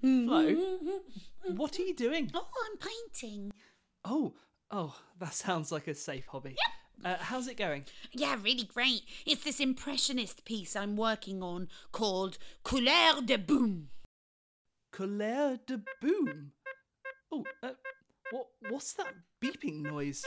[0.00, 0.54] Flo,
[1.56, 2.30] what are you doing?
[2.34, 3.50] Oh, I'm painting.
[4.04, 4.34] Oh,
[4.70, 6.56] oh, that sounds like a safe hobby.
[7.02, 7.86] Uh, how's it going?
[8.12, 9.00] Yeah, really great.
[9.24, 13.88] It's this impressionist piece I'm working on called Couleur de Boom.
[14.92, 16.52] Couleur de boom.
[17.32, 17.70] Oh, uh,
[18.30, 18.48] what?
[18.68, 20.22] What's that beeping noise?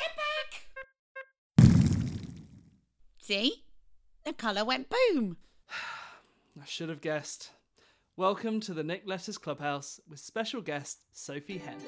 [3.21, 3.65] See?
[4.25, 5.37] The colour went boom.
[6.61, 7.51] I should have guessed.
[8.15, 11.79] Welcome to the Nick Lettuce Clubhouse with special guest Sophie Henn.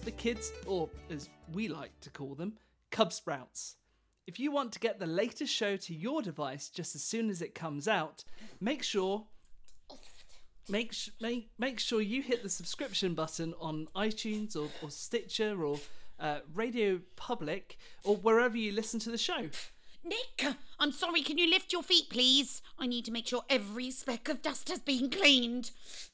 [0.00, 2.54] For kids, or as we like to call them,
[2.90, 3.76] Cub Sprouts.
[4.26, 7.42] If you want to get the latest show to your device just as soon as
[7.42, 8.24] it comes out,
[8.60, 9.26] make sure
[10.68, 15.62] make sh- make, make sure you hit the subscription button on iTunes or, or Stitcher
[15.62, 15.78] or
[16.18, 19.50] uh, Radio Public or wherever you listen to the show.
[20.02, 20.44] Nick,
[20.78, 22.62] I'm sorry, can you lift your feet, please?
[22.78, 25.70] I need to make sure every speck of dust has been cleaned.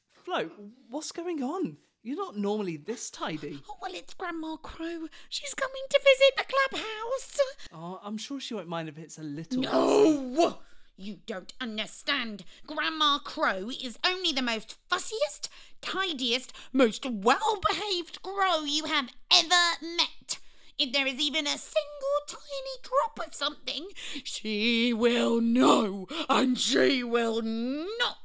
[0.09, 0.49] Flo,
[0.89, 1.77] what's going on?
[2.03, 3.61] You're not normally this tidy.
[3.69, 5.07] Oh, well, it's Grandma Crow.
[5.29, 7.39] She's coming to visit the clubhouse.
[7.71, 9.61] Oh, I'm sure she won't mind if it's a little.
[9.61, 10.57] No!
[10.97, 12.43] You don't understand.
[12.65, 15.49] Grandma Crow is only the most fussiest,
[15.81, 20.39] tidiest, most well behaved crow you have ever met.
[20.79, 23.89] If there is even a single tiny drop of something,
[24.23, 28.17] she will know and she will not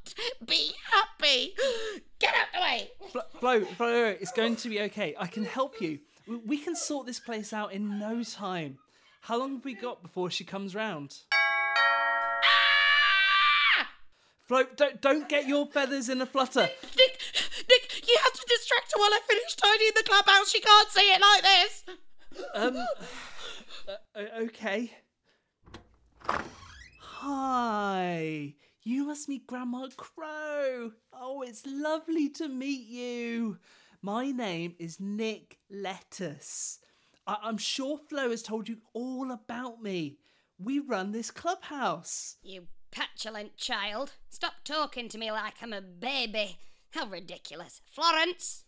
[0.45, 1.55] be happy.
[2.19, 2.91] Get out the way!
[3.11, 5.15] Flo, Flo, Flo, it's going to be okay.
[5.19, 6.00] I can help you.
[6.27, 8.78] We- can sort this place out in no time.
[9.22, 11.15] How long have we got before she comes round?
[12.44, 13.88] Ah!
[14.41, 16.69] Flo, don't, don't get your feathers in a flutter.
[16.97, 17.21] Nick,
[17.69, 20.50] Nick, you have to distract her while I finish tidying the clubhouse.
[20.50, 21.84] She can't see it like this.
[22.55, 22.77] Um,
[23.88, 24.93] uh, okay.
[27.00, 28.55] Hi,
[28.87, 30.93] you must meet Grandma Crow.
[31.13, 33.59] Oh, it's lovely to meet you.
[34.01, 36.79] My name is Nick Lettuce.
[37.27, 40.19] I- I'm sure Flo has told you all about me.
[40.57, 42.37] We run this clubhouse.
[42.43, 44.13] You petulant child.
[44.29, 46.57] Stop talking to me like I'm a baby.
[46.93, 47.81] How ridiculous.
[47.91, 48.65] Florence!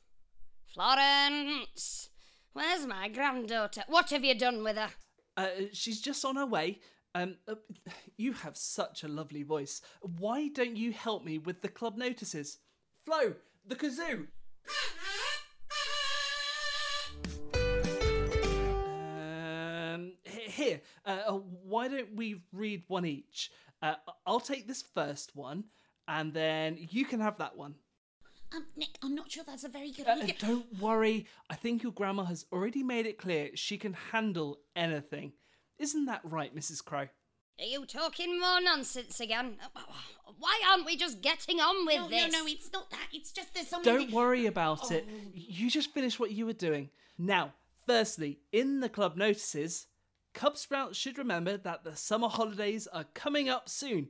[0.66, 2.10] Florence!
[2.52, 3.84] Where's my granddaughter?
[3.86, 4.90] What have you done with her?
[5.36, 6.80] Uh, she's just on her way.
[7.18, 7.56] Um, uh,
[8.16, 9.82] you have such a lovely voice.
[10.18, 12.58] Why don't you help me with the club notices?
[13.04, 13.34] Flo,
[13.66, 14.28] the kazoo.
[19.94, 21.32] Um, here, uh, uh,
[21.64, 23.50] why don't we read one each?
[23.82, 25.64] Uh, I'll take this first one,
[26.06, 27.74] and then you can have that one.
[28.54, 31.92] Um, Nick, I'm not sure that's a very good Uh, don't worry, I think your
[31.92, 35.32] grandma has already made it clear she can handle anything.
[35.78, 36.84] Isn't that right, Mrs.
[36.84, 37.08] Crow?
[37.60, 39.56] Are you talking more nonsense again?
[40.38, 42.32] Why aren't we just getting on with this?
[42.32, 43.08] No, no, no, it's not that.
[43.12, 43.92] It's just there's something.
[43.92, 45.06] Don't worry about it.
[45.08, 45.30] Oh.
[45.34, 46.90] You just finish what you were doing.
[47.18, 49.88] Now, firstly, in the club notices,
[50.34, 54.08] Cub Sprouts should remember that the summer holidays are coming up soon.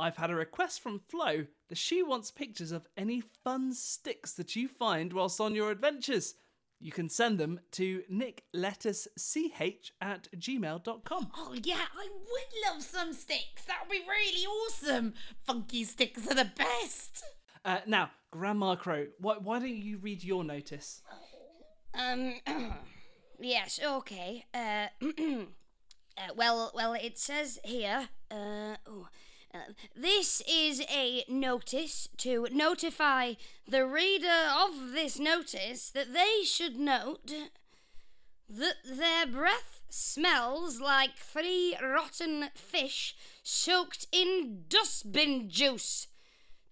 [0.00, 4.56] I've had a request from Flo that she wants pictures of any fun sticks that
[4.56, 6.34] you find whilst on your adventures.
[6.82, 11.28] You can send them to nicklettucech at gmail.com.
[11.36, 13.64] Oh yeah, I would love some sticks.
[13.66, 15.12] That would be really awesome.
[15.44, 17.22] Funky sticks are the best.
[17.66, 21.02] Uh, now, Grandma Crow, why, why don't you read your notice?
[21.92, 22.34] Um,
[23.40, 24.46] yes, okay.
[24.54, 28.08] Uh, uh, well, well, it says here.
[28.30, 29.08] Uh, oh,
[29.96, 33.34] this is a notice to notify
[33.66, 37.32] the reader of this notice that they should note
[38.48, 46.06] that their breath smells like three rotten fish soaked in dustbin juice.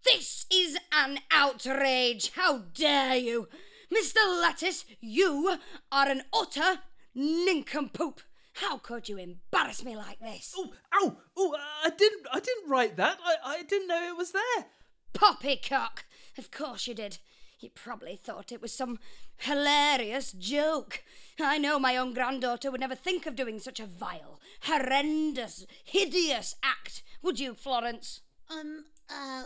[0.05, 2.33] This is an outrage!
[2.35, 3.49] How dare you!
[3.93, 4.17] Mr.
[4.41, 5.59] Lettuce, you
[5.91, 6.81] are an utter
[7.15, 8.21] nincompoop!
[8.61, 10.53] How could you embarrass me like this?
[10.57, 11.17] Oh, ow!
[11.37, 12.27] Oh, I didn't.
[12.33, 13.19] I didn't write that.
[13.25, 14.67] I, I didn't know it was there.
[15.13, 16.05] Poppycock!
[16.37, 17.19] Of course you did.
[17.59, 18.99] he probably thought it was some
[19.37, 21.03] hilarious joke.
[21.41, 26.55] I know my own granddaughter would never think of doing such a vile, horrendous, hideous
[26.63, 27.03] act.
[27.23, 28.21] Would you, Florence?
[28.51, 29.45] Um, uh,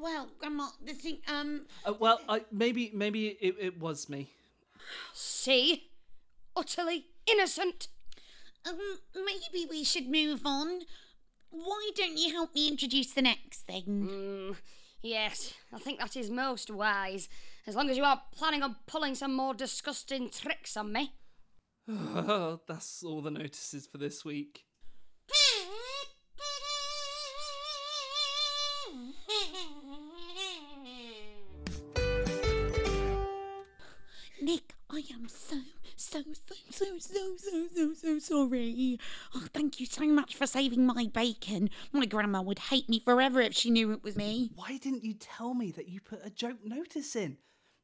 [0.00, 4.30] well, Grandma, the thing, um, Uh, well, I, maybe maybe it, it was me.
[5.12, 5.90] See?
[6.56, 7.88] Utterly innocent.
[8.68, 8.78] Um,
[9.14, 10.80] maybe we should move on.
[11.50, 13.84] Why don't you help me introduce the next thing?
[13.84, 14.56] Mm,
[15.02, 17.28] yes, I think that is most wise.
[17.66, 21.12] As long as you aren't planning on pulling some more disgusting tricks on me.
[21.88, 24.64] Oh, That's all the notices for this week.
[34.40, 35.56] Nick, I am so,
[36.02, 38.98] so, so, so, so, so, so, so sorry.
[39.34, 41.70] Oh, thank you so much for saving my bacon.
[41.92, 44.50] My grandma would hate me forever if she knew it was me.
[44.54, 47.38] Why didn't you tell me that you put a joke notice in?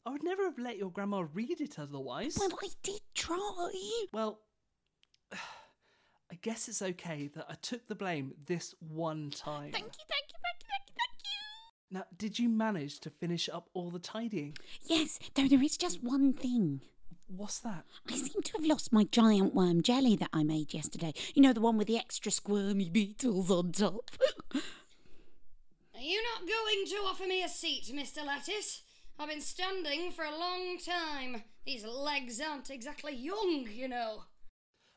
[0.04, 2.36] I would never have let your grandma read it otherwise.
[2.38, 3.70] Well, I did try.
[4.12, 4.40] Well,
[5.32, 9.72] I guess it's okay that I took the blame this one time.
[9.72, 11.98] Thank you, thank you, thank you, thank you, thank you.
[11.98, 14.56] Now, did you manage to finish up all the tidying?
[14.82, 16.82] Yes, though there is just one thing.
[17.28, 17.84] What's that?
[18.10, 21.12] I seem to have lost my giant worm jelly that I made yesterday.
[21.34, 24.10] You know, the one with the extra squirmy beetles on top.
[24.54, 28.24] Are you not going to offer me a seat, Mr.
[28.24, 28.82] Lettuce?
[29.18, 31.42] I've been standing for a long time.
[31.66, 34.22] These legs aren't exactly young, you know.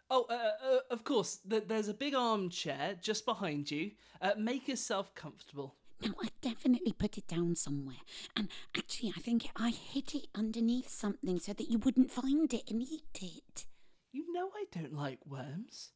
[0.10, 1.40] Oh, uh, uh, of course.
[1.44, 3.92] There's a big armchair just behind you.
[4.22, 5.76] Uh, make yourself comfortable.
[6.04, 8.02] No, I definitely put it down somewhere.
[8.36, 12.70] And actually, I think I hid it underneath something so that you wouldn't find it
[12.70, 13.66] and eat it.
[14.12, 15.92] You know I don't like worms.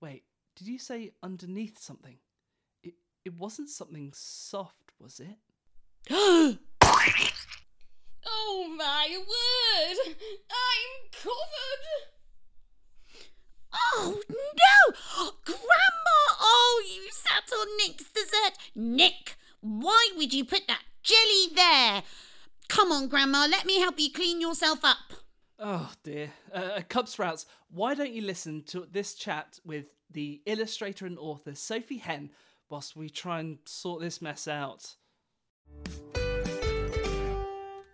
[0.00, 0.24] Wait,
[0.54, 2.16] did you say underneath something?
[2.82, 2.94] It
[3.24, 5.38] it wasn't something soft, was it?
[8.28, 10.16] Oh my word!
[10.50, 11.84] I'm covered!
[13.74, 15.30] Oh no!
[15.44, 16.18] Grandma!
[16.40, 17.08] Oh, you
[17.52, 18.58] on Nick's dessert.
[18.74, 22.02] Nick, why would you put that jelly there?
[22.68, 25.12] Come on, Grandma, let me help you clean yourself up.
[25.58, 26.30] Oh dear.
[26.52, 31.54] Uh, Cub Sprouts, why don't you listen to this chat with the illustrator and author
[31.54, 32.30] Sophie Henn
[32.68, 34.96] whilst we try and sort this mess out?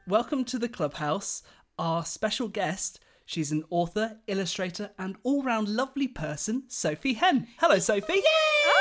[0.09, 1.43] Welcome to the clubhouse.
[1.79, 7.47] Our special guest, she's an author, illustrator, and all round lovely person, Sophie Henn.
[7.59, 8.23] Hello, Sophie.
[8.25, 8.72] Hello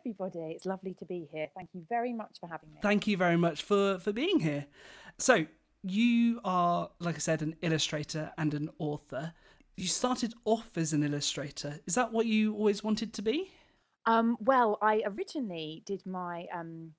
[0.00, 0.52] everybody.
[0.54, 1.48] It's lovely to be here.
[1.54, 2.78] Thank you very much for having me.
[2.82, 4.66] Thank you very much for, for being here.
[5.18, 5.46] So,
[5.82, 9.32] you are, like I said, an illustrator and an author.
[9.76, 11.80] You started off as an illustrator.
[11.86, 13.50] Is that what you always wanted to be?
[14.06, 16.92] Um, well, I originally did my um,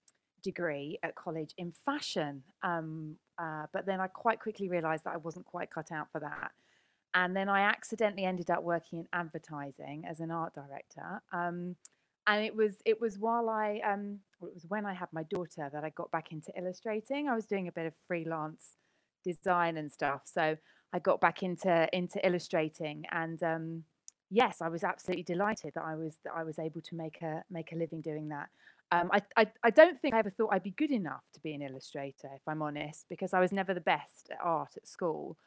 [0.43, 5.17] degree at college in fashion, um, uh, but then I quite quickly realised that I
[5.17, 6.51] wasn't quite cut out for that.
[7.13, 11.21] And then I accidentally ended up working in advertising as an art director.
[11.33, 11.75] Um,
[12.27, 15.23] and it was it was while I um, well, it was when I had my
[15.23, 17.27] daughter that I got back into illustrating.
[17.27, 18.75] I was doing a bit of freelance
[19.23, 20.57] design and stuff, so
[20.93, 23.41] I got back into into illustrating and.
[23.43, 23.83] Um,
[24.31, 27.43] yes, I was absolutely delighted that I was that I was able to make a
[27.51, 28.47] make a living doing that.
[28.91, 31.53] Um, I, I I don't think I ever thought I'd be good enough to be
[31.53, 35.37] an illustrator, if I'm honest, because I was never the best at art at school.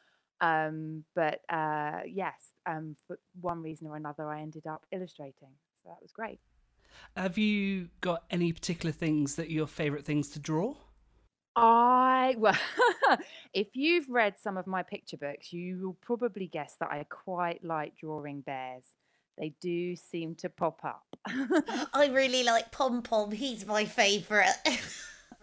[0.40, 5.88] Um, but uh, yes, um, for one reason or another, I ended up illustrating, so
[5.88, 6.40] that was great.
[7.16, 10.74] Have you got any particular things that are your favourite things to draw?
[11.56, 12.58] I well,
[13.54, 17.64] if you've read some of my picture books, you will probably guess that I quite
[17.64, 18.84] like drawing bears.
[19.38, 21.04] They do seem to pop up.
[21.26, 23.32] I really like Pom Pom.
[23.32, 24.54] He's my favourite.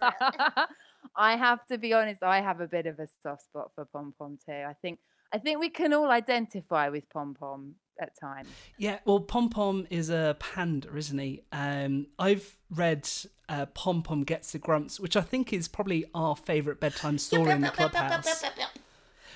[1.16, 4.14] I have to be honest, I have a bit of a soft spot for Pom
[4.18, 4.52] Pom too.
[4.52, 4.98] I think
[5.32, 8.48] I think we can all identify with Pom Pom at times.
[8.78, 11.42] Yeah, well, Pom Pom is a panda, isn't he?
[11.52, 13.08] Um, I've read
[13.48, 17.52] uh, Pom Pom Gets the Grumps, which I think is probably our favourite bedtime story
[17.52, 18.44] in the clubhouse.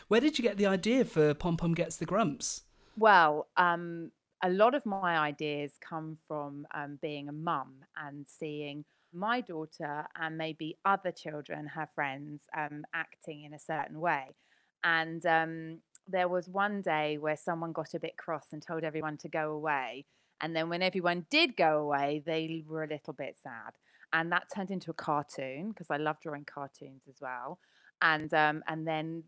[0.09, 2.63] Where did you get the idea for Pom Pom Gets the Grumps?
[2.97, 8.85] Well, um, a lot of my ideas come from um, being a mum and seeing
[9.13, 14.35] my daughter and maybe other children, her friends, um, acting in a certain way.
[14.85, 19.17] And um, there was one day where someone got a bit cross and told everyone
[19.19, 20.07] to go away.
[20.41, 23.73] And then when everyone did go away, they were a little bit sad.
[24.13, 27.59] And that turned into a cartoon because I love drawing cartoons as well.
[28.03, 29.25] And um, and then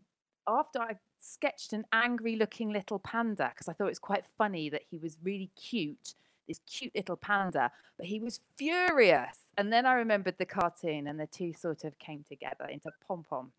[0.47, 4.69] after I sketched an angry looking little panda because I thought it was quite funny
[4.69, 6.13] that he was really cute.
[6.47, 9.37] this cute little panda, but he was furious.
[9.57, 13.23] And then I remembered the cartoon, and the two sort of came together into Pom
[13.29, 13.51] Pom.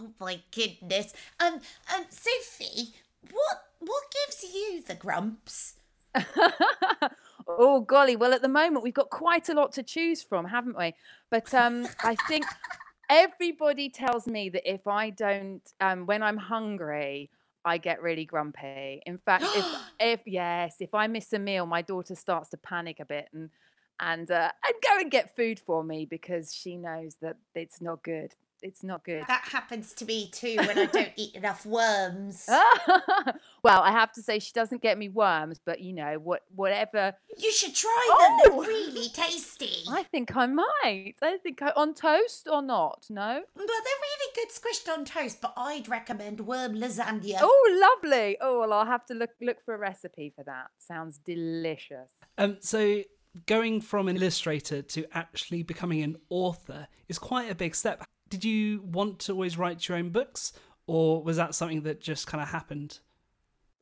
[0.00, 1.12] Oh my goodness.
[1.40, 1.54] Um,
[1.94, 2.94] um, Sophie,
[3.32, 5.74] what what gives you the grumps?
[7.48, 10.78] oh golly, well at the moment we've got quite a lot to choose from, haven't
[10.78, 10.94] we?
[11.30, 12.44] But um, I think
[13.10, 17.30] everybody tells me that if I don't, um, when I'm hungry,
[17.64, 19.02] I get really grumpy.
[19.04, 19.66] In fact, if
[20.00, 23.50] if yes, if I miss a meal, my daughter starts to panic a bit and
[23.98, 28.04] and uh, and go and get food for me because she knows that it's not
[28.04, 28.36] good.
[28.62, 29.24] It's not good.
[29.28, 32.44] That happens to me too when I don't eat enough worms.
[33.62, 36.42] well, I have to say she doesn't get me worms, but you know what?
[36.54, 37.14] Whatever.
[37.36, 38.52] You should try them.
[38.52, 38.62] Oh!
[38.62, 39.84] They're really tasty.
[39.88, 41.14] I think I might.
[41.22, 43.06] I think I, on toast or not?
[43.10, 43.42] No.
[43.54, 47.38] Well, they're really good squished on toast, but I'd recommend worm lasagna.
[47.40, 48.36] Oh, lovely.
[48.40, 50.68] Oh, well, I'll have to look look for a recipe for that.
[50.78, 52.10] Sounds delicious.
[52.36, 53.02] Um, so
[53.46, 58.04] going from an illustrator to actually becoming an author is quite a big step.
[58.28, 60.52] Did you want to always write your own books,
[60.86, 63.00] or was that something that just kind of happened?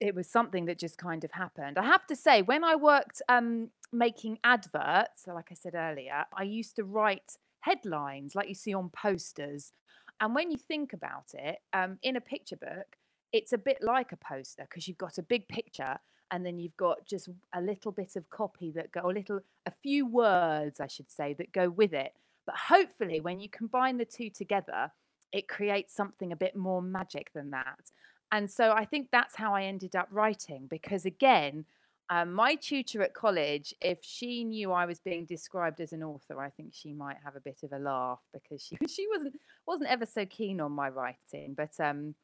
[0.00, 1.78] it was something that just kind of happened.
[1.78, 6.42] I have to say, when I worked um, making adverts, like I said earlier, I
[6.42, 9.72] used to write headlines like you see on posters.
[10.20, 12.96] And when you think about it, um, in a picture book,
[13.32, 15.98] it's a bit like a poster because you've got a big picture
[16.30, 19.70] and then you've got just a little bit of copy that go, a little, a
[19.70, 22.12] few words, I should say, that go with it.
[22.46, 24.90] But hopefully, when you combine the two together,
[25.32, 27.90] it creates something a bit more magic than that.
[28.32, 31.64] And so I think that's how I ended up writing because, again,
[32.08, 36.40] um, my tutor at college, if she knew I was being described as an author,
[36.40, 39.34] I think she might have a bit of a laugh because she she wasn't
[39.66, 41.54] wasn't ever so keen on my writing.
[41.56, 42.14] But um,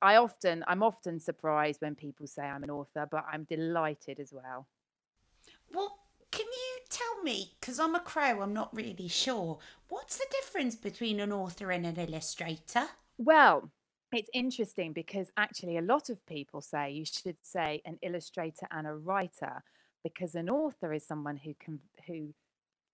[0.00, 4.32] I often I'm often surprised when people say I'm an author, but I'm delighted as
[4.32, 4.68] well.
[5.72, 5.98] Well,
[6.34, 10.74] can you tell me, because I'm a crow, I'm not really sure, what's the difference
[10.74, 12.86] between an author and an illustrator?
[13.18, 13.70] Well,
[14.12, 18.86] it's interesting because actually a lot of people say you should say an illustrator and
[18.86, 19.62] a writer
[20.02, 22.34] because an author is someone who can who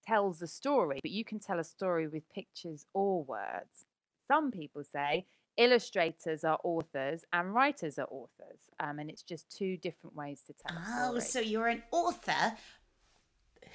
[0.07, 3.87] tells a story, but you can tell a story with pictures or words.
[4.29, 9.77] Some people say illustrators are authors and writers are authors, um, and it's just two
[9.77, 11.21] different ways to tell a Oh, story.
[11.21, 12.57] so you're an author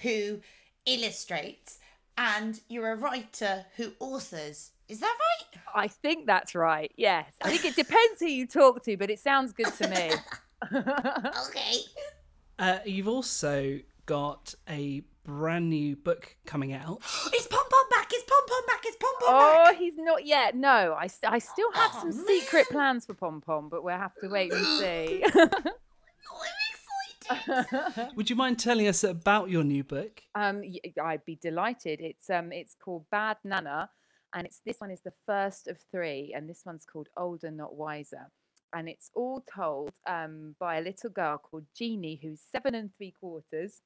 [0.01, 0.39] who
[0.85, 1.79] illustrates
[2.17, 4.71] and you're a writer who authors.
[4.87, 5.61] Is that right?
[5.75, 6.91] I think that's right.
[6.95, 10.11] Yes, I think it depends who you talk to, but it sounds good to me.
[11.49, 11.73] Okay.
[12.57, 17.01] Uh, you've also got a brand new book coming out.
[17.35, 18.11] Is Pom Pom back?
[18.13, 18.85] Is Pom Pom back?
[18.87, 19.77] Is Pom Pom Oh, back?
[19.77, 20.55] he's not yet.
[20.55, 23.97] No, I, st- I still have Oh, some secret plans for Pom Pom, but we'll
[23.97, 25.25] have to wait and see.
[28.15, 30.21] Would you mind telling us about your new book?
[30.35, 30.63] um,
[31.03, 32.01] I'd be delighted.
[32.01, 33.89] It's um, it's called Bad Nana,
[34.33, 37.75] and it's this one is the first of three, and this one's called Older Not
[37.75, 38.29] Wiser,
[38.73, 43.11] and it's all told um, by a little girl called Jeannie, who's seven and three
[43.11, 43.81] quarters,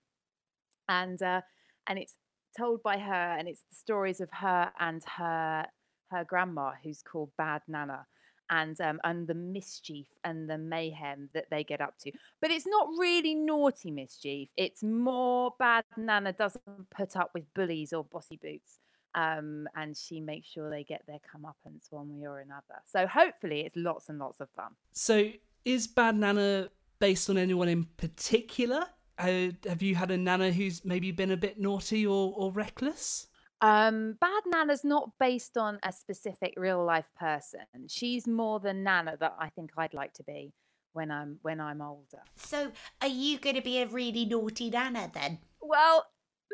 [0.87, 1.41] and uh,
[1.87, 2.15] and it's
[2.57, 5.65] told by her, and it's the stories of her and her
[6.11, 8.05] her grandma, who's called Bad Nana.
[8.49, 12.65] And um, and the mischief and the mayhem that they get up to, but it's
[12.65, 14.49] not really naughty mischief.
[14.57, 15.85] It's more bad.
[15.95, 18.79] Nana doesn't put up with bullies or bossy boots,
[19.15, 22.81] um, and she makes sure they get their comeuppance one way or another.
[22.85, 24.71] So hopefully, it's lots and lots of fun.
[24.93, 25.29] So,
[25.63, 28.85] is Bad Nana based on anyone in particular?
[29.17, 33.27] Uh, have you had a Nana who's maybe been a bit naughty or, or reckless?
[33.61, 37.61] Um, Bad Nana's not based on a specific real life person.
[37.87, 40.53] She's more the Nana that I think I'd like to be
[40.93, 42.21] when I'm when I'm older.
[42.35, 45.39] So, are you going to be a really naughty Nana then?
[45.61, 46.05] Well,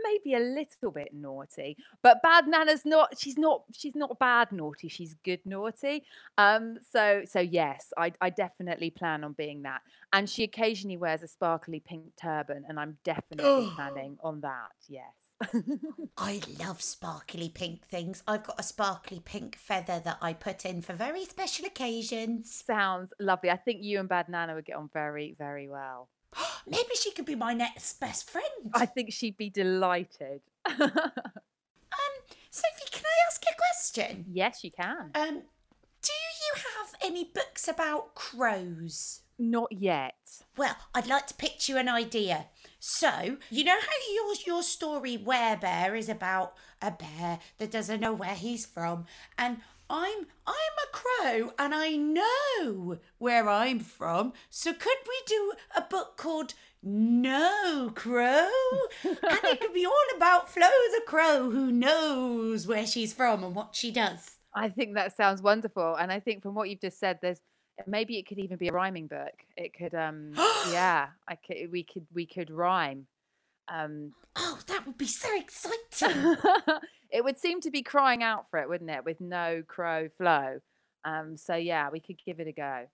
[0.03, 3.17] maybe a little bit naughty, but bad Nana's not.
[3.17, 3.63] She's not.
[3.71, 4.87] She's not bad naughty.
[4.87, 6.03] She's good naughty.
[6.37, 6.77] Um.
[6.91, 9.81] So so yes, I I definitely plan on being that.
[10.11, 14.71] And she occasionally wears a sparkly pink turban, and I'm definitely planning on that.
[14.87, 15.24] Yes.
[16.17, 18.23] I love sparkly pink things.
[18.27, 22.63] I've got a sparkly pink feather that I put in for very special occasions.
[22.65, 23.49] Sounds lovely.
[23.49, 26.09] I think you and Bad Nana would get on very very well.
[26.67, 28.71] Maybe she could be my next best friend.
[28.73, 30.41] I think she'd be delighted.
[31.95, 34.25] Um, Sophie, can I ask you a question?
[34.31, 35.11] yes, you can.
[35.15, 35.43] Um,
[36.01, 39.21] do you have any books about crows?
[39.37, 40.43] Not yet.
[40.57, 42.47] Well, I'd like to pitch you an idea.
[42.87, 47.99] So, you know how your your story Where Bear is about a bear that doesn't
[47.99, 49.07] know where he's from,
[49.39, 54.33] and I'm I'm a crow and I know where I'm from.
[54.51, 58.51] So could we do a book called No Crow?
[59.03, 63.55] and it could be all about Flo the crow who knows where she's from and
[63.55, 64.37] what she does.
[64.53, 67.41] I think that sounds wonderful, and I think from what you've just said, there's
[67.87, 69.33] maybe it could even be a rhyming book.
[69.57, 70.33] It could, um,
[70.71, 73.07] yeah, I could, we could, we could rhyme.
[73.67, 76.35] Um, Oh, that would be so exciting.
[77.09, 79.05] it would seem to be crying out for it, wouldn't it?
[79.05, 80.59] With no crow flow.
[81.05, 82.85] Um, so yeah, we could give it a go.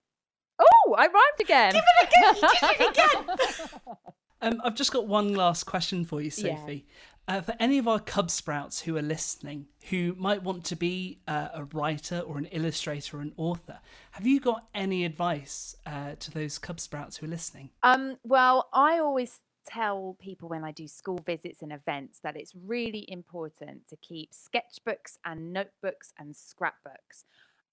[0.59, 1.73] Oh, I rhymed again.
[1.73, 2.35] Give it again.
[2.35, 3.95] You did it again.
[4.43, 6.55] Um, I've just got one last question for you, Yeah.
[6.57, 6.87] Sophie.
[7.31, 11.21] Uh, for any of our Cub Sprouts who are listening, who might want to be
[11.29, 13.79] uh, a writer or an illustrator or an author,
[14.11, 17.69] have you got any advice uh, to those Cub Sprouts who are listening?
[17.83, 22.51] Um, well, I always tell people when I do school visits and events that it's
[22.65, 27.23] really important to keep sketchbooks and notebooks and scrapbooks.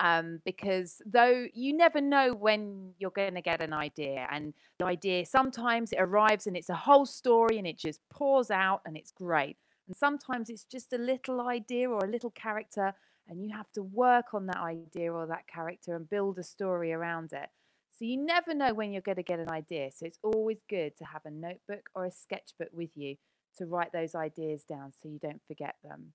[0.00, 4.86] Um, because though you never know when you're going to get an idea, and the
[4.86, 8.96] idea sometimes it arrives and it's a whole story and it just pours out and
[8.96, 9.56] it's great.
[9.88, 12.94] And sometimes it's just a little idea or a little character,
[13.26, 16.92] and you have to work on that idea or that character and build a story
[16.92, 17.48] around it.
[17.98, 19.90] So you never know when you're going to get an idea.
[19.92, 23.16] So it's always good to have a notebook or a sketchbook with you
[23.56, 26.12] to write those ideas down so you don't forget them.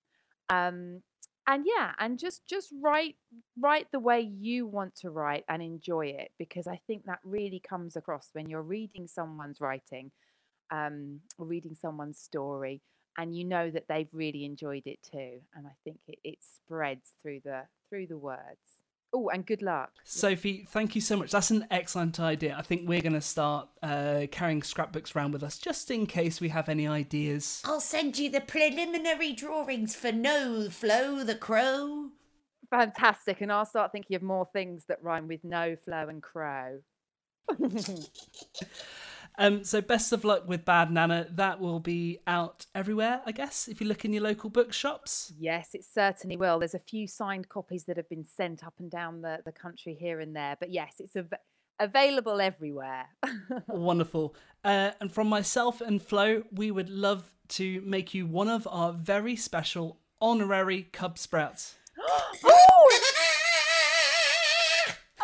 [0.49, 1.01] Um,
[1.47, 3.15] and yeah, and just just write
[3.59, 7.59] write the way you want to write and enjoy it because I think that really
[7.59, 10.11] comes across when you're reading someone's writing
[10.71, 12.81] um, or reading someone's story
[13.17, 15.39] and you know that they've really enjoyed it too.
[15.55, 18.82] And I think it, it spreads through the through the words.
[19.15, 19.91] Oh, and good luck.
[20.03, 21.29] Sophie, thank you so much.
[21.31, 22.55] That's an excellent idea.
[22.57, 26.41] I think we're going to start uh, carrying scrapbooks around with us just in case
[26.41, 27.61] we have any ideas.
[27.63, 32.09] I'll send you the preliminary drawings for No Flow the crow.
[32.71, 33.41] Fantastic.
[33.41, 36.79] And I'll start thinking of more things that rhyme with no, flow, and crow.
[39.37, 41.27] Um, so best of luck with Bad Nana.
[41.31, 45.33] That will be out everywhere, I guess, if you look in your local bookshops.
[45.39, 46.59] yes, it certainly will.
[46.59, 49.95] There's a few signed copies that have been sent up and down the, the country
[49.99, 50.55] here and there.
[50.59, 51.33] But yes, it's av-
[51.79, 53.05] available everywhere.
[53.67, 54.35] Wonderful.
[54.63, 58.93] Uh, and from myself and Flo, we would love to make you one of our
[58.93, 61.75] very special honorary Cub Sprouts.
[62.43, 62.99] oh!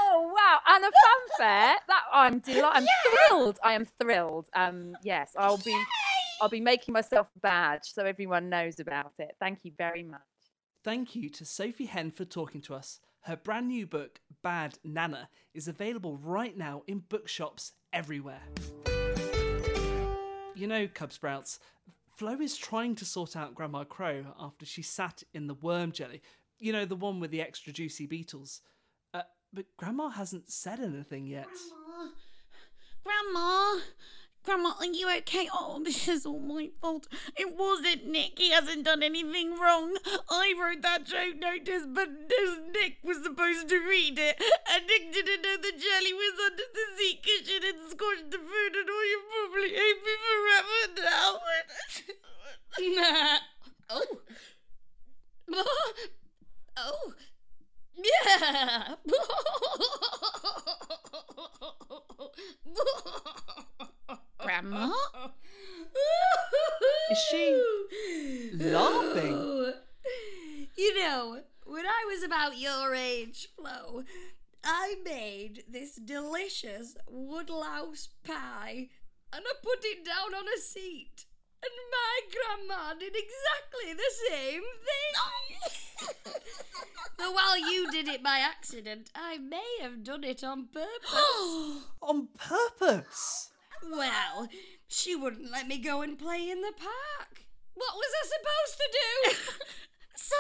[0.02, 0.60] Oh wow!
[0.68, 0.90] And a
[1.38, 1.76] fanfare.
[2.12, 2.88] That I'm delighted.
[2.88, 2.88] I'm
[3.30, 3.60] thrilled.
[3.64, 4.48] I am thrilled.
[4.56, 5.78] Um, yes, I'll be.
[6.42, 9.36] I'll be making myself a badge so everyone knows about it.
[9.42, 10.22] Thank you very much.
[10.86, 13.02] Thank you to Sophie Henn for talking to us.
[13.24, 18.44] Her brand new book, Bad Nana, is available right now in bookshops everywhere.
[20.56, 21.60] You know, Cub Sprouts,
[22.16, 26.22] Flo is trying to sort out Grandma Crow after she sat in the worm jelly.
[26.58, 28.62] You know, the one with the extra juicy beetles.
[29.14, 31.48] Uh, but Grandma hasn't said anything yet.
[31.48, 31.79] Grandma,
[33.04, 33.80] Grandma,
[34.44, 35.48] Grandma, are you okay?
[35.54, 37.08] Oh, this is all my fault.
[37.38, 38.38] It wasn't Nick.
[38.38, 39.98] He hasn't done anything wrong.
[40.30, 42.10] I wrote that joke notice, but
[42.74, 46.86] Nick was supposed to read it, and Nick didn't know the jelly was under the
[46.98, 51.40] seat cushion and scorched the food, and all you probably hate me forever now.
[52.80, 53.40] Nah.
[53.90, 54.20] Oh.
[56.78, 57.14] Oh.
[57.98, 58.96] Yeah.
[64.40, 64.92] Grandma?
[67.12, 67.62] Is she
[68.54, 69.74] laughing?
[70.78, 74.04] You know, when I was about your age, Flo,
[74.64, 78.90] I made this delicious woodlouse pie
[79.32, 81.26] and I put it down on a seat.
[81.62, 86.34] And my grandma did exactly the same thing.
[87.18, 91.84] Though while you did it by accident, I may have done it on purpose.
[92.02, 93.50] On purpose.
[93.90, 94.48] well,
[94.88, 97.46] she wouldn't let me go and play in the park.
[97.76, 99.66] What was I supposed to do?
[100.22, 100.36] So,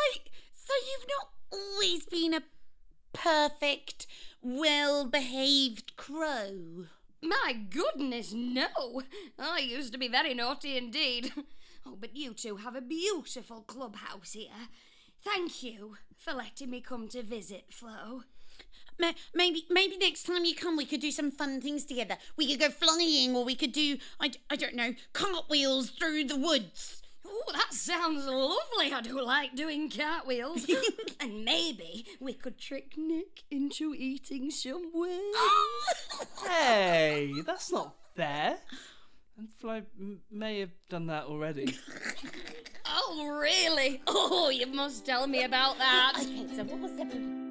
[0.53, 2.43] so you've not always been a
[3.13, 4.05] perfect,
[4.41, 6.85] well-behaved crow.
[7.21, 9.01] My goodness, no!
[9.37, 11.31] I used to be very naughty indeed.
[11.85, 14.67] Oh, but you two have a beautiful clubhouse here.
[15.23, 18.23] Thank you for letting me come to visit, Flo.
[18.99, 22.17] Ma- Maybe, maybe next time you come, we could do some fun things together.
[22.35, 26.35] We could go flying, or we could do, I, I don't know, cartwheels through the
[26.35, 26.98] woods.
[27.25, 28.93] Oh, that sounds lovely.
[28.93, 30.65] I do like doing cartwheels.
[31.19, 35.35] and maybe we could trick Nick into eating some worms.
[36.47, 38.57] Hey, that's not fair.
[39.37, 39.83] And Fly
[40.31, 41.77] may have done that already.
[42.91, 44.01] Oh, really?
[44.07, 46.13] Oh, you must tell me about that.
[46.17, 47.48] Okay, so what was the.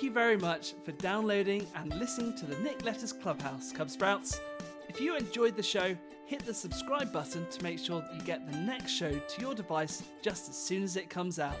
[0.00, 4.40] Thank you very much for downloading and listening to the Nick Lettuce Clubhouse, Cub Sprouts.
[4.88, 8.50] If you enjoyed the show, hit the subscribe button to make sure that you get
[8.50, 11.58] the next show to your device just as soon as it comes out.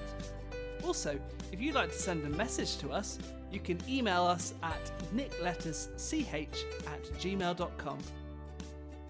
[0.82, 1.20] Also,
[1.52, 3.18] if you'd like to send a message to us,
[3.52, 7.98] you can email us at nicklettucech at gmail.com.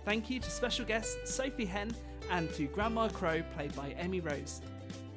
[0.04, 1.94] Thank you to special guest Sophie Henn
[2.32, 4.60] and to Grandma Crow, played by Emmy Rose.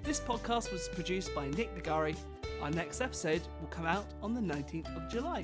[0.03, 2.15] This podcast was produced by Nick Nagari.
[2.63, 5.43] Our next episode will come out on the 19th of July.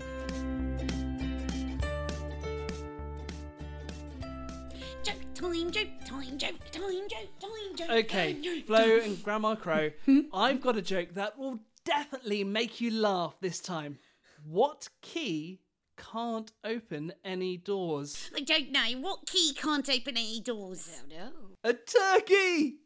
[5.03, 9.09] Joke time, joke time, joke time, joke time, joke Okay, time, joke Flo time.
[9.09, 10.19] and Grandma Crow, hmm?
[10.33, 13.99] I've got a joke that will definitely make you laugh this time.
[14.45, 15.59] What key
[15.97, 18.29] can't open any doors?
[18.33, 18.91] I don't know.
[19.01, 20.89] What key can't open any doors?
[20.89, 21.69] Oh, no.
[21.69, 22.77] A turkey!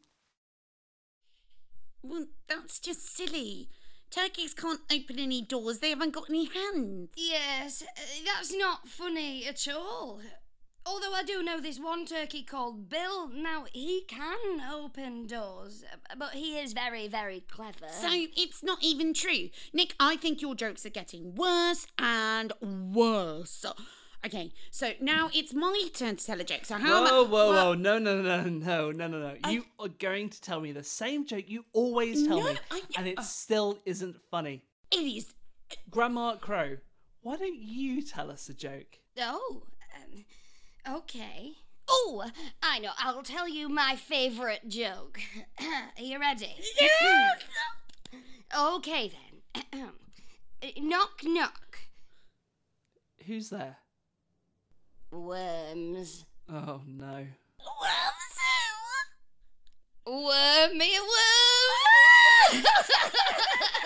[2.01, 3.69] Well, that's just silly.
[4.13, 5.80] Turkeys can't open any doors.
[5.80, 7.10] They haven't got any hands.
[7.15, 10.19] Yes, uh, that's not funny at all.
[10.86, 13.30] Although I do know this one turkey called Bill.
[13.30, 17.88] Now, he can open doors, uh, but he is very, very clever.
[17.89, 19.49] So it's not even true.
[19.73, 23.65] Nick, I think your jokes are getting worse and worse.
[24.25, 26.63] Okay, so now it's my turn to tell a joke.
[26.63, 27.73] So how Whoa, about whoa, well, whoa.
[27.73, 29.49] No, no, no, no, no, no, no.
[29.49, 32.81] You are going to tell me the same joke you always tell No, me, I-
[32.97, 33.21] and it uh.
[33.21, 34.63] still isn't funny.
[34.91, 35.33] It is.
[35.89, 36.77] Grandma Crow,
[37.21, 38.99] why don't you tell us a joke?
[39.19, 39.63] Oh,
[39.95, 41.51] um, okay.
[41.89, 42.23] Oh,
[42.62, 42.91] I know.
[42.99, 45.19] I'll tell you my favorite joke.
[45.59, 46.55] Are you ready?
[46.79, 47.41] Yes!
[48.55, 49.12] Okay
[49.73, 49.89] then.
[50.88, 51.79] knock knock.
[53.25, 53.77] Who's there?
[55.13, 56.26] Worms.
[56.49, 57.06] Oh, no.
[57.06, 58.34] Worms!
[60.06, 62.63] Wormy worm.